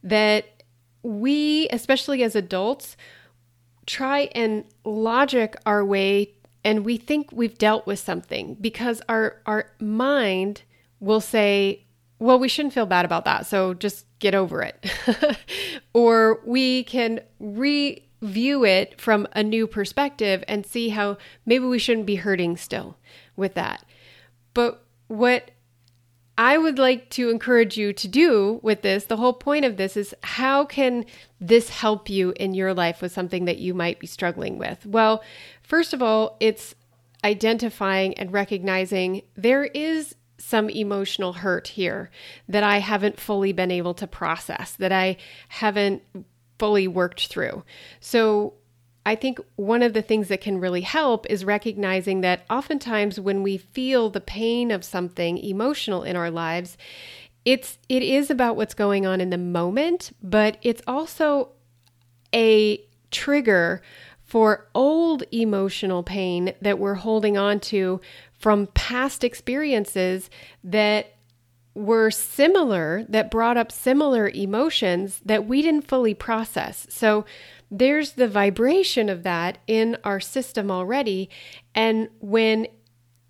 that 0.03 0.63
we, 1.03 1.67
especially 1.69 2.23
as 2.23 2.35
adults, 2.35 2.95
try 3.85 4.29
and 4.35 4.65
logic 4.83 5.55
our 5.65 5.83
way 5.83 6.33
and 6.63 6.83
we 6.83 6.97
think 6.97 7.31
we've 7.31 7.57
dealt 7.57 7.87
with 7.87 7.97
something 7.99 8.55
because 8.59 9.01
our 9.07 9.41
our 9.45 9.71
mind 9.79 10.63
will 10.99 11.21
say 11.21 11.85
well 12.19 12.37
we 12.37 12.49
shouldn't 12.49 12.73
feel 12.73 12.85
bad 12.85 13.05
about 13.05 13.23
that 13.23 13.45
so 13.45 13.73
just 13.73 14.05
get 14.19 14.35
over 14.35 14.61
it. 14.61 14.85
Or 15.93 16.41
we 16.45 16.83
can 16.83 17.21
review 17.39 18.63
it 18.63 19.01
from 19.01 19.27
a 19.33 19.41
new 19.41 19.65
perspective 19.65 20.43
and 20.47 20.63
see 20.63 20.89
how 20.89 21.17
maybe 21.43 21.65
we 21.65 21.79
shouldn't 21.79 22.05
be 22.05 22.17
hurting 22.17 22.55
still 22.57 22.97
with 23.35 23.55
that 23.55 23.83
but 24.57 24.83
what 25.05 25.51
I 26.35 26.57
would 26.57 26.79
like 26.79 27.11
to 27.11 27.29
encourage 27.29 27.77
you 27.77 27.93
to 27.93 28.07
do 28.07 28.59
with 28.63 28.81
this, 28.81 29.05
the 29.05 29.17
whole 29.17 29.33
point 29.33 29.65
of 29.65 29.77
this 29.77 29.95
is 29.95 30.15
how 30.23 30.65
can 30.65 31.05
this 31.39 31.69
help 31.69 32.09
you 32.09 32.33
in 32.37 32.55
your 32.55 32.73
life 32.73 32.99
with 32.99 33.11
something 33.11 33.45
that 33.45 33.59
you 33.59 33.75
might 33.75 33.99
be 33.99 34.07
struggling 34.07 34.57
with? 34.57 34.83
Well, 34.83 35.21
first 35.61 35.93
of 35.93 36.01
all, 36.01 36.37
it's 36.39 36.73
identifying 37.23 38.15
and 38.15 38.33
recognizing 38.33 39.21
there 39.35 39.65
is 39.65 40.15
some 40.39 40.71
emotional 40.71 41.33
hurt 41.33 41.67
here 41.67 42.09
that 42.49 42.63
I 42.63 42.79
haven't 42.79 43.19
fully 43.19 43.53
been 43.53 43.69
able 43.69 43.93
to 43.93 44.07
process, 44.07 44.71
that 44.71 44.91
I 44.91 45.17
haven't 45.49 46.01
fully 46.57 46.87
worked 46.87 47.27
through. 47.27 47.63
So 47.99 48.55
I 49.07 49.15
think 49.15 49.39
one 49.55 49.83
of 49.83 49.93
the 49.93 50.01
things 50.01 50.27
that 50.27 50.41
can 50.41 50.59
really 50.59 50.81
help 50.81 51.25
is 51.29 51.45
recognizing 51.45 52.19
that 52.21 52.43
oftentimes 52.49 53.21
when 53.21 53.41
we 53.41 53.55
feel 53.55 54.09
the 54.09 54.19
pain 54.19 54.69
of 54.69 54.83
something 54.83 55.37
emotional 55.37 56.03
in 56.03 56.17
our 56.17 56.29
lives, 56.29 56.77
it's 57.45 57.77
it 57.87 58.03
is 58.03 58.29
about 58.29 58.57
what's 58.57 58.73
going 58.73 59.05
on 59.05 59.21
in 59.21 59.29
the 59.29 59.37
moment, 59.37 60.11
but 60.21 60.57
it's 60.61 60.81
also 60.85 61.53
a 62.35 62.85
trigger 63.09 63.81
for 64.25 64.67
old 64.75 65.23
emotional 65.31 66.03
pain 66.03 66.53
that 66.61 66.77
we're 66.77 66.95
holding 66.95 67.37
on 67.37 67.61
to 67.61 68.01
from 68.37 68.67
past 68.73 69.23
experiences 69.23 70.29
that 70.65 71.13
were 71.75 72.11
similar, 72.11 73.05
that 73.07 73.31
brought 73.31 73.55
up 73.55 73.71
similar 73.71 74.27
emotions 74.33 75.21
that 75.23 75.47
we 75.47 75.61
didn't 75.61 75.87
fully 75.87 76.13
process. 76.13 76.87
So 76.89 77.23
there's 77.69 78.13
the 78.13 78.27
vibration 78.27 79.09
of 79.09 79.23
that 79.23 79.57
in 79.67 79.97
our 80.03 80.19
system 80.19 80.71
already. 80.71 81.29
And 81.75 82.09
when 82.19 82.67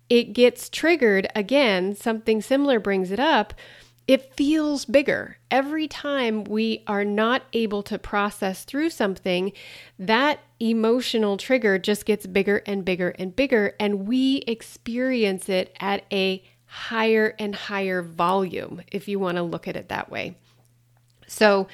it 0.08 0.32
gets 0.32 0.68
triggered 0.68 1.28
again, 1.34 1.94
something 1.94 2.40
similar 2.40 2.80
brings 2.80 3.10
it 3.10 3.20
up, 3.20 3.54
it 4.06 4.34
feels 4.34 4.86
bigger. 4.86 5.36
Every 5.50 5.86
time 5.86 6.44
we 6.44 6.82
are 6.86 7.04
not 7.04 7.42
able 7.52 7.82
to 7.84 7.98
process 7.98 8.64
through 8.64 8.88
something, 8.88 9.52
that 9.98 10.40
emotional 10.58 11.36
trigger 11.36 11.78
just 11.78 12.06
gets 12.06 12.26
bigger 12.26 12.62
and 12.64 12.86
bigger 12.86 13.10
and 13.18 13.36
bigger, 13.36 13.74
and 13.78 14.08
we 14.08 14.38
experience 14.46 15.50
it 15.50 15.76
at 15.78 16.04
a 16.10 16.42
higher 16.64 17.34
and 17.38 17.54
higher 17.54 18.00
volume, 18.00 18.80
if 18.90 19.08
you 19.08 19.18
want 19.18 19.36
to 19.36 19.42
look 19.42 19.68
at 19.68 19.76
it 19.76 19.90
that 19.90 20.10
way. 20.10 20.36
So, 21.26 21.68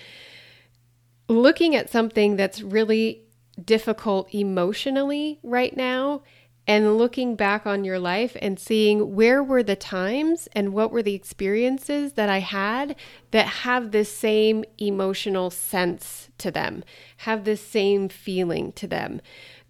looking 1.28 1.74
at 1.74 1.90
something 1.90 2.36
that's 2.36 2.62
really 2.62 3.22
difficult 3.62 4.32
emotionally 4.34 5.38
right 5.42 5.76
now 5.76 6.22
and 6.66 6.96
looking 6.96 7.36
back 7.36 7.66
on 7.66 7.84
your 7.84 7.98
life 7.98 8.36
and 8.40 8.58
seeing 8.58 9.14
where 9.14 9.42
were 9.42 9.62
the 9.62 9.76
times 9.76 10.48
and 10.54 10.72
what 10.72 10.90
were 10.90 11.02
the 11.02 11.14
experiences 11.14 12.14
that 12.14 12.30
I 12.30 12.40
had 12.40 12.96
that 13.32 13.46
have 13.46 13.90
this 13.90 14.10
same 14.10 14.64
emotional 14.78 15.50
sense 15.50 16.30
to 16.38 16.50
them, 16.50 16.82
have 17.18 17.44
this 17.44 17.60
same 17.60 18.08
feeling 18.08 18.72
to 18.72 18.86
them. 18.86 19.20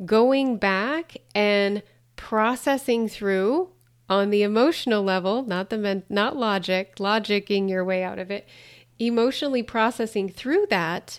Going 0.04 0.56
back 0.56 1.16
and 1.34 1.82
processing 2.16 3.08
through 3.08 3.70
on 4.08 4.30
the 4.30 4.42
emotional 4.42 5.02
level, 5.02 5.42
not 5.42 5.70
the 5.70 5.78
men- 5.78 6.04
not 6.08 6.36
logic, 6.36 6.96
logicking 6.96 7.68
your 7.68 7.84
way 7.84 8.04
out 8.04 8.20
of 8.20 8.30
it, 8.30 8.46
emotionally 9.00 9.62
processing 9.62 10.28
through 10.28 10.66
that 10.70 11.18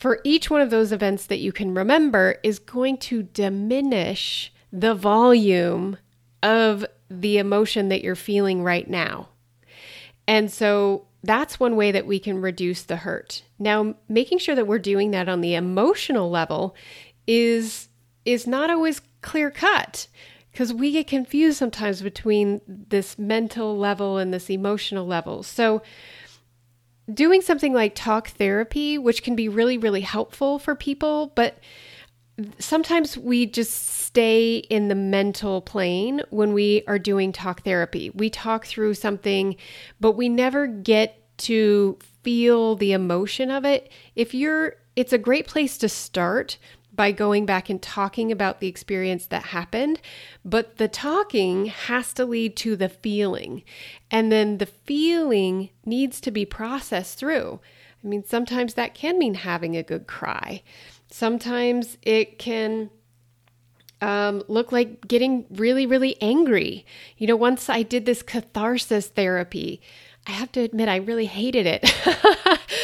for 0.00 0.20
each 0.24 0.50
one 0.50 0.62
of 0.62 0.70
those 0.70 0.92
events 0.92 1.26
that 1.26 1.38
you 1.40 1.52
can 1.52 1.74
remember 1.74 2.38
is 2.42 2.58
going 2.58 2.96
to 2.96 3.22
diminish 3.22 4.50
the 4.72 4.94
volume 4.94 5.98
of 6.42 6.86
the 7.10 7.36
emotion 7.36 7.90
that 7.90 8.02
you're 8.02 8.16
feeling 8.16 8.62
right 8.62 8.88
now. 8.88 9.28
And 10.26 10.50
so 10.50 11.04
that's 11.22 11.60
one 11.60 11.76
way 11.76 11.92
that 11.92 12.06
we 12.06 12.18
can 12.18 12.40
reduce 12.40 12.82
the 12.82 12.96
hurt. 12.96 13.42
Now, 13.58 13.94
making 14.08 14.38
sure 14.38 14.54
that 14.54 14.66
we're 14.66 14.78
doing 14.78 15.10
that 15.10 15.28
on 15.28 15.42
the 15.42 15.54
emotional 15.54 16.30
level 16.30 16.74
is 17.26 17.88
is 18.24 18.46
not 18.46 18.70
always 18.70 19.02
clear 19.20 19.50
cut 19.50 20.06
because 20.50 20.72
we 20.72 20.92
get 20.92 21.06
confused 21.06 21.58
sometimes 21.58 22.00
between 22.00 22.60
this 22.66 23.18
mental 23.18 23.76
level 23.76 24.16
and 24.16 24.32
this 24.32 24.48
emotional 24.48 25.06
level. 25.06 25.42
So 25.42 25.82
doing 27.14 27.42
something 27.42 27.72
like 27.72 27.94
talk 27.94 28.28
therapy, 28.28 28.98
which 28.98 29.22
can 29.22 29.36
be 29.36 29.48
really, 29.48 29.78
really 29.78 30.00
helpful 30.00 30.58
for 30.58 30.74
people, 30.74 31.32
but 31.34 31.58
sometimes 32.58 33.16
we 33.16 33.46
just 33.46 34.00
stay 34.00 34.56
in 34.56 34.88
the 34.88 34.94
mental 34.94 35.60
plane 35.60 36.22
when 36.30 36.52
we 36.52 36.82
are 36.86 36.98
doing 36.98 37.32
talk 37.32 37.64
therapy. 37.64 38.10
We 38.10 38.30
talk 38.30 38.66
through 38.66 38.94
something, 38.94 39.56
but 40.00 40.12
we 40.12 40.28
never 40.28 40.66
get 40.66 41.16
to 41.38 41.98
feel 42.22 42.76
the 42.76 42.92
emotion 42.92 43.50
of 43.50 43.64
it. 43.64 43.90
If 44.14 44.34
you're, 44.34 44.76
it's 44.96 45.12
a 45.12 45.18
great 45.18 45.46
place 45.46 45.78
to 45.78 45.88
start 45.88 46.58
by 47.00 47.12
going 47.12 47.46
back 47.46 47.70
and 47.70 47.80
talking 47.80 48.30
about 48.30 48.60
the 48.60 48.68
experience 48.68 49.24
that 49.24 49.42
happened, 49.42 49.98
but 50.44 50.76
the 50.76 50.86
talking 50.86 51.64
has 51.64 52.12
to 52.12 52.26
lead 52.26 52.54
to 52.54 52.76
the 52.76 52.90
feeling. 52.90 53.64
And 54.10 54.30
then 54.30 54.58
the 54.58 54.66
feeling 54.66 55.70
needs 55.86 56.20
to 56.20 56.30
be 56.30 56.44
processed 56.44 57.16
through. 57.18 57.58
I 58.04 58.06
mean, 58.06 58.22
sometimes 58.24 58.74
that 58.74 58.92
can 58.92 59.18
mean 59.18 59.32
having 59.32 59.78
a 59.78 59.82
good 59.82 60.06
cry. 60.06 60.62
Sometimes 61.10 61.96
it 62.02 62.38
can 62.38 62.90
um, 64.02 64.42
look 64.46 64.70
like 64.70 65.08
getting 65.08 65.46
really, 65.48 65.86
really 65.86 66.20
angry. 66.20 66.84
You 67.16 67.28
know, 67.28 67.36
once 67.36 67.70
I 67.70 67.82
did 67.82 68.04
this 68.04 68.22
catharsis 68.22 69.06
therapy, 69.06 69.80
I 70.26 70.32
have 70.32 70.52
to 70.52 70.60
admit, 70.60 70.90
I 70.90 70.96
really 70.96 71.24
hated 71.24 71.64
it. 71.64 71.90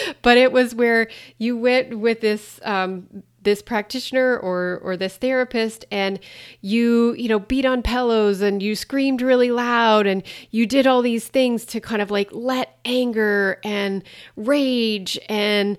but 0.22 0.38
it 0.38 0.52
was 0.52 0.74
where 0.74 1.08
you 1.36 1.58
went 1.58 1.98
with 1.98 2.22
this 2.22 2.58
um, 2.62 3.22
this 3.46 3.62
practitioner 3.62 4.36
or 4.36 4.80
or 4.82 4.96
this 4.96 5.16
therapist 5.16 5.84
and 5.92 6.18
you 6.62 7.14
you 7.14 7.28
know 7.28 7.38
beat 7.38 7.64
on 7.64 7.80
pillows 7.80 8.40
and 8.40 8.60
you 8.60 8.74
screamed 8.74 9.22
really 9.22 9.52
loud 9.52 10.04
and 10.04 10.24
you 10.50 10.66
did 10.66 10.84
all 10.84 11.00
these 11.00 11.28
things 11.28 11.64
to 11.64 11.80
kind 11.80 12.02
of 12.02 12.10
like 12.10 12.28
let 12.32 12.76
anger 12.84 13.60
and 13.62 14.02
rage 14.34 15.16
and 15.28 15.78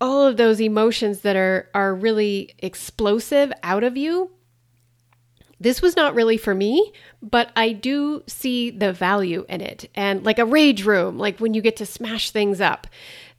all 0.00 0.24
of 0.24 0.36
those 0.36 0.60
emotions 0.60 1.22
that 1.22 1.34
are 1.34 1.68
are 1.74 1.92
really 1.92 2.54
explosive 2.60 3.52
out 3.64 3.82
of 3.82 3.96
you 3.96 4.30
this 5.58 5.80
was 5.80 5.94
not 5.94 6.16
really 6.16 6.36
for 6.38 6.56
me, 6.56 6.92
but 7.22 7.52
I 7.54 7.70
do 7.70 8.24
see 8.26 8.70
the 8.70 8.92
value 8.92 9.46
in 9.48 9.60
it. 9.60 9.88
And 9.94 10.24
like 10.24 10.40
a 10.40 10.44
rage 10.44 10.84
room, 10.84 11.18
like 11.18 11.38
when 11.38 11.54
you 11.54 11.62
get 11.62 11.76
to 11.76 11.86
smash 11.86 12.32
things 12.32 12.60
up, 12.60 12.88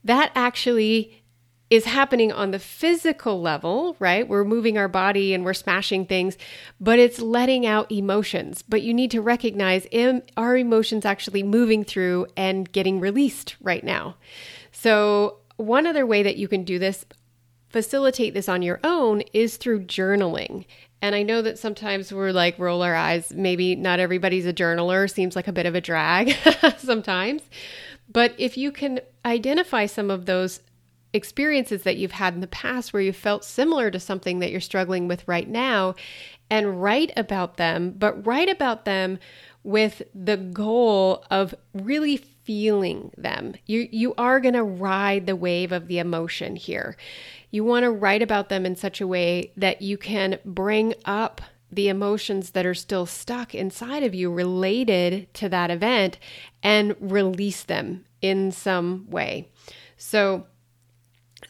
that 0.04 0.32
actually 0.34 1.22
is 1.70 1.86
happening 1.86 2.30
on 2.30 2.50
the 2.50 2.58
physical 2.58 3.40
level, 3.40 3.96
right? 3.98 4.28
We're 4.28 4.44
moving 4.44 4.76
our 4.76 4.88
body 4.88 5.32
and 5.32 5.44
we're 5.44 5.54
smashing 5.54 6.06
things, 6.06 6.36
but 6.78 6.98
it's 6.98 7.20
letting 7.20 7.66
out 7.66 7.90
emotions. 7.90 8.62
But 8.62 8.82
you 8.82 8.92
need 8.92 9.10
to 9.12 9.22
recognize 9.22 9.86
am, 9.90 10.22
are 10.36 10.56
emotions 10.56 11.04
actually 11.04 11.42
moving 11.42 11.82
through 11.84 12.26
and 12.36 12.70
getting 12.70 13.00
released 13.00 13.56
right 13.60 13.82
now? 13.82 14.16
So, 14.72 15.38
one 15.56 15.86
other 15.86 16.04
way 16.04 16.22
that 16.22 16.36
you 16.36 16.48
can 16.48 16.64
do 16.64 16.78
this, 16.78 17.06
facilitate 17.70 18.34
this 18.34 18.48
on 18.48 18.62
your 18.62 18.80
own, 18.82 19.22
is 19.32 19.56
through 19.56 19.84
journaling. 19.84 20.66
And 21.00 21.14
I 21.14 21.22
know 21.22 21.42
that 21.42 21.58
sometimes 21.58 22.12
we're 22.12 22.32
like 22.32 22.58
roll 22.58 22.82
our 22.82 22.94
eyes. 22.94 23.32
Maybe 23.32 23.76
not 23.76 24.00
everybody's 24.00 24.46
a 24.46 24.52
journaler, 24.52 25.10
seems 25.10 25.36
like 25.36 25.48
a 25.48 25.52
bit 25.52 25.66
of 25.66 25.74
a 25.74 25.80
drag 25.80 26.34
sometimes. 26.78 27.42
But 28.08 28.34
if 28.36 28.56
you 28.56 28.72
can 28.72 29.00
identify 29.24 29.86
some 29.86 30.10
of 30.10 30.26
those 30.26 30.60
experiences 31.14 31.84
that 31.84 31.96
you've 31.96 32.12
had 32.12 32.34
in 32.34 32.40
the 32.40 32.46
past 32.48 32.92
where 32.92 33.00
you 33.00 33.12
felt 33.12 33.44
similar 33.44 33.90
to 33.90 34.00
something 34.00 34.40
that 34.40 34.50
you're 34.50 34.60
struggling 34.60 35.08
with 35.08 35.26
right 35.26 35.48
now 35.48 35.94
and 36.50 36.82
write 36.82 37.12
about 37.16 37.56
them, 37.56 37.94
but 37.96 38.26
write 38.26 38.50
about 38.50 38.84
them 38.84 39.18
with 39.62 40.02
the 40.14 40.36
goal 40.36 41.24
of 41.30 41.54
really 41.72 42.18
feeling 42.18 43.10
them. 43.16 43.54
You 43.64 43.88
you 43.90 44.14
are 44.18 44.40
going 44.40 44.54
to 44.54 44.62
ride 44.62 45.26
the 45.26 45.36
wave 45.36 45.72
of 45.72 45.88
the 45.88 45.98
emotion 45.98 46.56
here. 46.56 46.96
You 47.50 47.64
want 47.64 47.84
to 47.84 47.90
write 47.90 48.20
about 48.20 48.50
them 48.50 48.66
in 48.66 48.76
such 48.76 49.00
a 49.00 49.06
way 49.06 49.52
that 49.56 49.80
you 49.80 49.96
can 49.96 50.38
bring 50.44 50.94
up 51.06 51.40
the 51.72 51.88
emotions 51.88 52.50
that 52.50 52.66
are 52.66 52.74
still 52.74 53.06
stuck 53.06 53.54
inside 53.54 54.02
of 54.02 54.14
you 54.14 54.30
related 54.30 55.32
to 55.34 55.48
that 55.48 55.70
event 55.70 56.18
and 56.62 56.94
release 57.00 57.62
them 57.62 58.04
in 58.20 58.52
some 58.52 59.06
way. 59.08 59.48
So 59.96 60.46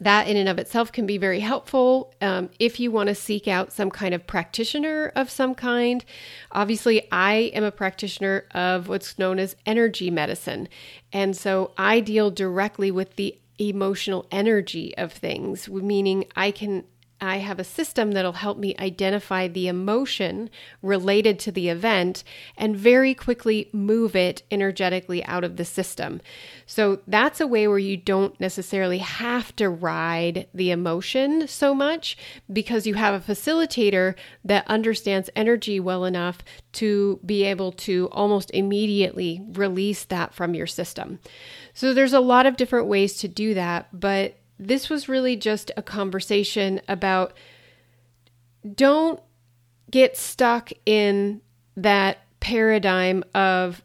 that 0.01 0.29
in 0.29 0.37
and 0.37 0.49
of 0.49 0.59
itself 0.59 0.93
can 0.93 1.07
be 1.07 1.19
very 1.19 1.41
helpful 1.41 2.13
um, 2.21 2.51
if 2.59 2.81
you 2.81 2.91
want 2.91 3.09
to 3.09 3.15
seek 3.15 3.47
out 3.47 3.73
some 3.73 3.91
kind 3.91 4.15
of 4.15 4.27
practitioner 4.27 5.13
of 5.15 5.31
some 5.31 5.55
kind. 5.55 6.05
Obviously, 6.53 7.07
I 7.13 7.53
am 7.55 7.65
a 7.65 7.71
practitioner 7.71 8.47
of 8.53 8.89
what's 8.89 9.19
known 9.19 9.39
as 9.39 9.57
energy 9.67 10.11
medicine. 10.11 10.69
And 11.13 11.37
so 11.37 11.73
I 11.79 12.01
deal 12.01 12.31
directly 12.31 12.91
with 12.91 13.17
the 13.17 13.39
emotional 13.59 14.27
energy 14.31 14.97
of 14.97 15.13
things, 15.13 15.69
meaning 15.69 16.25
I 16.35 16.51
can 16.51 16.85
I 17.25 17.39
have 17.39 17.59
a 17.59 17.65
system 17.65 18.13
that'll 18.13 18.33
help 18.33 18.59
me 18.59 18.77
identify 18.79 19.49
the 19.49 19.69
emotion 19.69 20.51
related 20.83 21.39
to 21.41 21.53
the 21.53 21.69
event 21.69 22.23
and 22.57 22.77
very 22.77 23.15
quickly 23.15 23.71
move 23.73 24.15
it 24.15 24.43
energetically 24.51 25.25
out 25.25 25.45
of 25.45 25.57
the 25.57 25.65
system. 25.65 26.21
So 26.67 27.01
that's 27.07 27.41
a 27.41 27.47
way 27.47 27.67
where 27.67 27.79
you 27.79 27.97
don't 27.97 28.39
necessarily 28.39 28.99
have 28.99 29.55
to 29.57 29.69
ride 29.69 30.47
the 30.55 30.71
emotion 30.71 31.49
so 31.49 31.75
much 31.75 32.17
because 32.53 32.87
you 32.87 32.95
have 32.95 33.15
a 33.15 33.33
facilitator 33.33 34.15
that 34.45 34.69
understands 34.69 35.31
energy 35.35 35.81
well 35.81 36.05
enough 36.05 36.39
to 36.73 37.21
be 37.25 37.45
able 37.45 37.73
to 37.73 38.09
almost 38.13 38.51
immediately 38.53 39.43
release 39.53 40.05
that 40.05 40.35
from 40.35 40.55
your 40.55 40.67
system. 40.67 41.19
So 41.73 41.95
there's 41.95 42.13
a 42.13 42.21
lot 42.21 42.47
of 42.47 42.57
different 42.57 42.87
ways 42.87 43.17
to 43.19 43.29
do 43.29 43.55
that, 43.55 43.89
but 43.93 44.37
this 44.67 44.89
was 44.89 45.09
really 45.09 45.37
just 45.37 45.71
a 45.77 45.83
conversation 45.83 46.81
about 46.89 47.35
don't 48.75 49.21
get 49.91 50.17
stuck 50.17 50.71
in 50.87 51.41
that 51.77 52.19
paradigm 52.41 53.25
of 53.35 53.83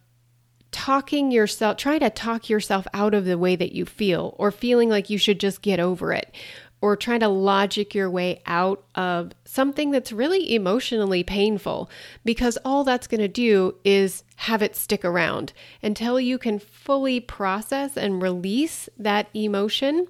talking 0.71 1.31
yourself, 1.31 1.77
trying 1.77 1.99
to 1.99 2.09
talk 2.09 2.49
yourself 2.49 2.87
out 2.93 3.13
of 3.13 3.25
the 3.25 3.37
way 3.37 3.55
that 3.55 3.73
you 3.73 3.85
feel 3.85 4.35
or 4.37 4.51
feeling 4.51 4.89
like 4.89 5.09
you 5.09 5.17
should 5.17 5.39
just 5.39 5.61
get 5.61 5.79
over 5.79 6.13
it 6.13 6.33
or 6.81 6.95
trying 6.95 7.19
to 7.19 7.27
logic 7.27 7.93
your 7.93 8.09
way 8.09 8.41
out 8.45 8.83
of 8.95 9.31
something 9.43 9.91
that's 9.91 10.11
really 10.11 10.53
emotionally 10.55 11.23
painful 11.23 11.89
because 12.23 12.57
all 12.63 12.83
that's 12.83 13.07
going 13.07 13.19
to 13.19 13.27
do 13.27 13.75
is 13.83 14.23
have 14.37 14.61
it 14.61 14.75
stick 14.75 15.03
around 15.03 15.51
until 15.83 16.19
you 16.19 16.37
can 16.37 16.57
fully 16.57 17.19
process 17.19 17.97
and 17.97 18.21
release 18.21 18.87
that 18.97 19.27
emotion 19.33 20.07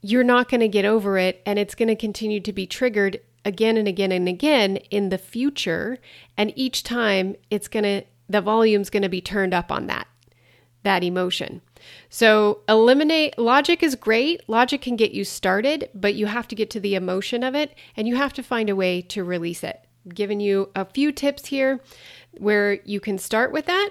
you're 0.00 0.24
not 0.24 0.48
going 0.48 0.60
to 0.60 0.68
get 0.68 0.84
over 0.84 1.18
it 1.18 1.42
and 1.44 1.58
it's 1.58 1.74
going 1.74 1.88
to 1.88 1.96
continue 1.96 2.40
to 2.40 2.52
be 2.52 2.66
triggered 2.66 3.20
again 3.44 3.76
and 3.76 3.88
again 3.88 4.12
and 4.12 4.28
again 4.28 4.76
in 4.90 5.08
the 5.08 5.18
future 5.18 5.98
and 6.36 6.52
each 6.56 6.82
time 6.82 7.36
it's 7.50 7.68
going 7.68 7.84
to 7.84 8.02
the 8.28 8.40
volume's 8.40 8.90
going 8.90 9.02
to 9.02 9.08
be 9.08 9.20
turned 9.20 9.52
up 9.52 9.72
on 9.72 9.86
that 9.88 10.06
that 10.82 11.04
emotion. 11.04 11.60
So 12.08 12.60
eliminate 12.68 13.38
logic 13.38 13.82
is 13.82 13.94
great. 13.94 14.48
Logic 14.48 14.80
can 14.80 14.96
get 14.96 15.12
you 15.12 15.24
started, 15.24 15.90
but 15.94 16.14
you 16.14 16.26
have 16.26 16.48
to 16.48 16.54
get 16.54 16.70
to 16.70 16.80
the 16.80 16.94
emotion 16.94 17.42
of 17.42 17.54
it 17.54 17.74
and 17.96 18.08
you 18.08 18.16
have 18.16 18.32
to 18.34 18.42
find 18.42 18.70
a 18.70 18.76
way 18.76 19.02
to 19.02 19.24
release 19.24 19.62
it. 19.62 19.84
I'm 20.04 20.12
giving 20.12 20.40
you 20.40 20.70
a 20.74 20.86
few 20.86 21.12
tips 21.12 21.46
here 21.46 21.80
where 22.38 22.80
you 22.84 23.00
can 23.00 23.18
start 23.18 23.52
with 23.52 23.66
that 23.66 23.90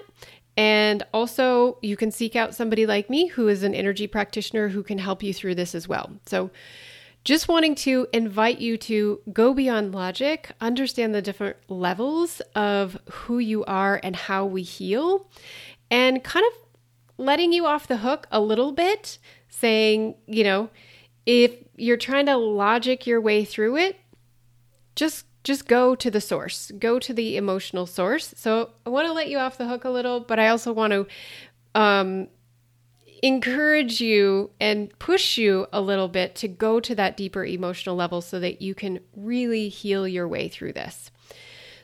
and 0.60 1.02
also, 1.14 1.78
you 1.80 1.96
can 1.96 2.10
seek 2.10 2.36
out 2.36 2.54
somebody 2.54 2.84
like 2.84 3.08
me 3.08 3.28
who 3.28 3.48
is 3.48 3.62
an 3.62 3.74
energy 3.74 4.06
practitioner 4.06 4.68
who 4.68 4.82
can 4.82 4.98
help 4.98 5.22
you 5.22 5.32
through 5.32 5.54
this 5.54 5.74
as 5.74 5.88
well. 5.88 6.12
So, 6.26 6.50
just 7.24 7.48
wanting 7.48 7.74
to 7.76 8.06
invite 8.12 8.58
you 8.58 8.76
to 8.76 9.22
go 9.32 9.54
beyond 9.54 9.94
logic, 9.94 10.52
understand 10.60 11.14
the 11.14 11.22
different 11.22 11.56
levels 11.68 12.42
of 12.54 12.98
who 13.10 13.38
you 13.38 13.64
are 13.64 14.00
and 14.02 14.14
how 14.14 14.44
we 14.44 14.60
heal, 14.60 15.30
and 15.90 16.22
kind 16.22 16.44
of 16.44 16.52
letting 17.16 17.54
you 17.54 17.64
off 17.64 17.88
the 17.88 17.96
hook 17.96 18.26
a 18.30 18.42
little 18.42 18.72
bit, 18.72 19.16
saying, 19.48 20.14
you 20.26 20.44
know, 20.44 20.68
if 21.24 21.54
you're 21.76 21.96
trying 21.96 22.26
to 22.26 22.36
logic 22.36 23.06
your 23.06 23.22
way 23.22 23.46
through 23.46 23.78
it, 23.78 23.98
just 24.94 25.24
just 25.42 25.66
go 25.66 25.94
to 25.94 26.10
the 26.10 26.20
source, 26.20 26.70
go 26.78 26.98
to 26.98 27.14
the 27.14 27.36
emotional 27.36 27.86
source. 27.86 28.34
So 28.36 28.70
I 28.84 28.90
want 28.90 29.06
to 29.06 29.12
let 29.12 29.28
you 29.28 29.38
off 29.38 29.58
the 29.58 29.68
hook 29.68 29.84
a 29.84 29.90
little, 29.90 30.20
but 30.20 30.38
I 30.38 30.48
also 30.48 30.72
want 30.72 30.92
to 30.92 31.06
um, 31.74 32.28
encourage 33.22 34.00
you 34.00 34.50
and 34.60 34.96
push 34.98 35.38
you 35.38 35.66
a 35.72 35.80
little 35.80 36.08
bit 36.08 36.34
to 36.36 36.48
go 36.48 36.80
to 36.80 36.94
that 36.94 37.16
deeper 37.16 37.44
emotional 37.44 37.96
level 37.96 38.20
so 38.20 38.40
that 38.40 38.60
you 38.60 38.74
can 38.74 39.00
really 39.16 39.68
heal 39.68 40.06
your 40.06 40.28
way 40.28 40.48
through 40.48 40.72
this. 40.72 41.10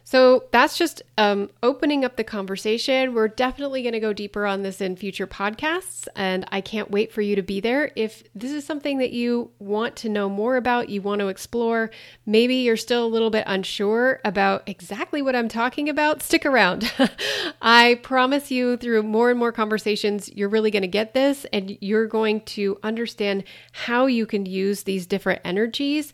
So 0.07 0.45
that's 0.53 0.79
just 0.79 1.03
um, 1.19 1.51
opening 1.65 2.05
up 2.05 2.15
the 2.15 2.23
conversation. 2.23 3.13
We're 3.13 3.27
definitely 3.27 3.83
going 3.83 3.93
to 3.93 3.99
go 3.99 4.13
deeper 4.13 4.47
on 4.47 4.63
this 4.63 4.81
in 4.81 4.95
future 4.95 5.27
podcasts, 5.27 6.07
and 6.15 6.47
I 6.53 6.61
can't 6.61 6.93
wait 6.93 7.11
for 7.11 7.23
you 7.23 7.35
to 7.35 7.43
be 7.43 7.59
there. 7.59 7.91
If 7.97 8.23
this 8.33 8.53
is 8.53 8.65
something 8.65 8.99
that 8.99 9.11
you 9.11 9.51
want 9.59 9.97
to 9.97 10.09
know 10.09 10.29
more 10.29 10.55
about, 10.57 10.91
you 10.91 11.03
want 11.03 11.23
to 11.23 11.27
explore, 11.27 11.91
maybe 12.25 12.55
you're 12.55 12.77
still 12.77 13.05
a 13.05 13.09
little 13.09 13.31
bit 13.31 13.43
unsure 13.49 14.21
about 14.25 14.63
exactly 14.69 15.23
what 15.23 15.35
I'm 15.35 15.49
talking 15.49 15.89
about, 15.89 16.23
stick 16.23 16.47
around. 16.47 16.93
I 17.61 17.99
promise 18.05 18.49
you, 18.53 18.77
through 18.77 19.03
more 19.03 19.31
and 19.31 19.39
more 19.41 19.51
conversations, 19.51 20.31
you're 20.33 20.49
really 20.49 20.71
going 20.71 20.83
to 20.83 20.89
get 20.89 21.15
this 21.15 21.47
and 21.53 21.77
you're 21.81 22.07
going 22.07 22.43
to 22.43 22.79
understand 22.85 23.43
how 23.73 24.07
you 24.07 24.25
can 24.25 24.47
use 24.47 24.85
these 24.85 25.05
different 25.05 25.41
energies 25.45 26.13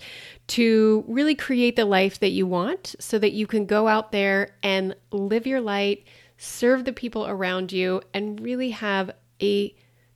to 0.52 1.02
really 1.08 1.34
create 1.34 1.76
the 1.76 1.84
life 1.86 2.20
that 2.20 2.32
you 2.32 2.46
want 2.46 2.94
so 3.00 3.18
that 3.18 3.32
you 3.32 3.46
can 3.46 3.64
go 3.64 3.88
out 3.88 4.12
there 4.12 4.54
and 4.62 4.94
live 5.10 5.46
your 5.46 5.62
light, 5.62 6.04
serve 6.36 6.84
the 6.84 6.92
people 6.92 7.26
around 7.26 7.72
you, 7.72 8.02
and 8.12 8.38
really 8.38 8.68
have 8.68 9.10
a 9.40 9.74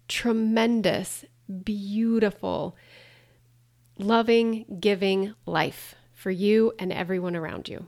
tremendous, 0.09 1.25
beautiful, 1.65 2.77
loving, 3.99 4.67
giving 4.79 5.33
life 5.47 5.95
for 6.13 6.31
you 6.31 6.71
and 6.79 6.93
everyone 6.93 7.35
around 7.35 7.67
you. 7.67 7.87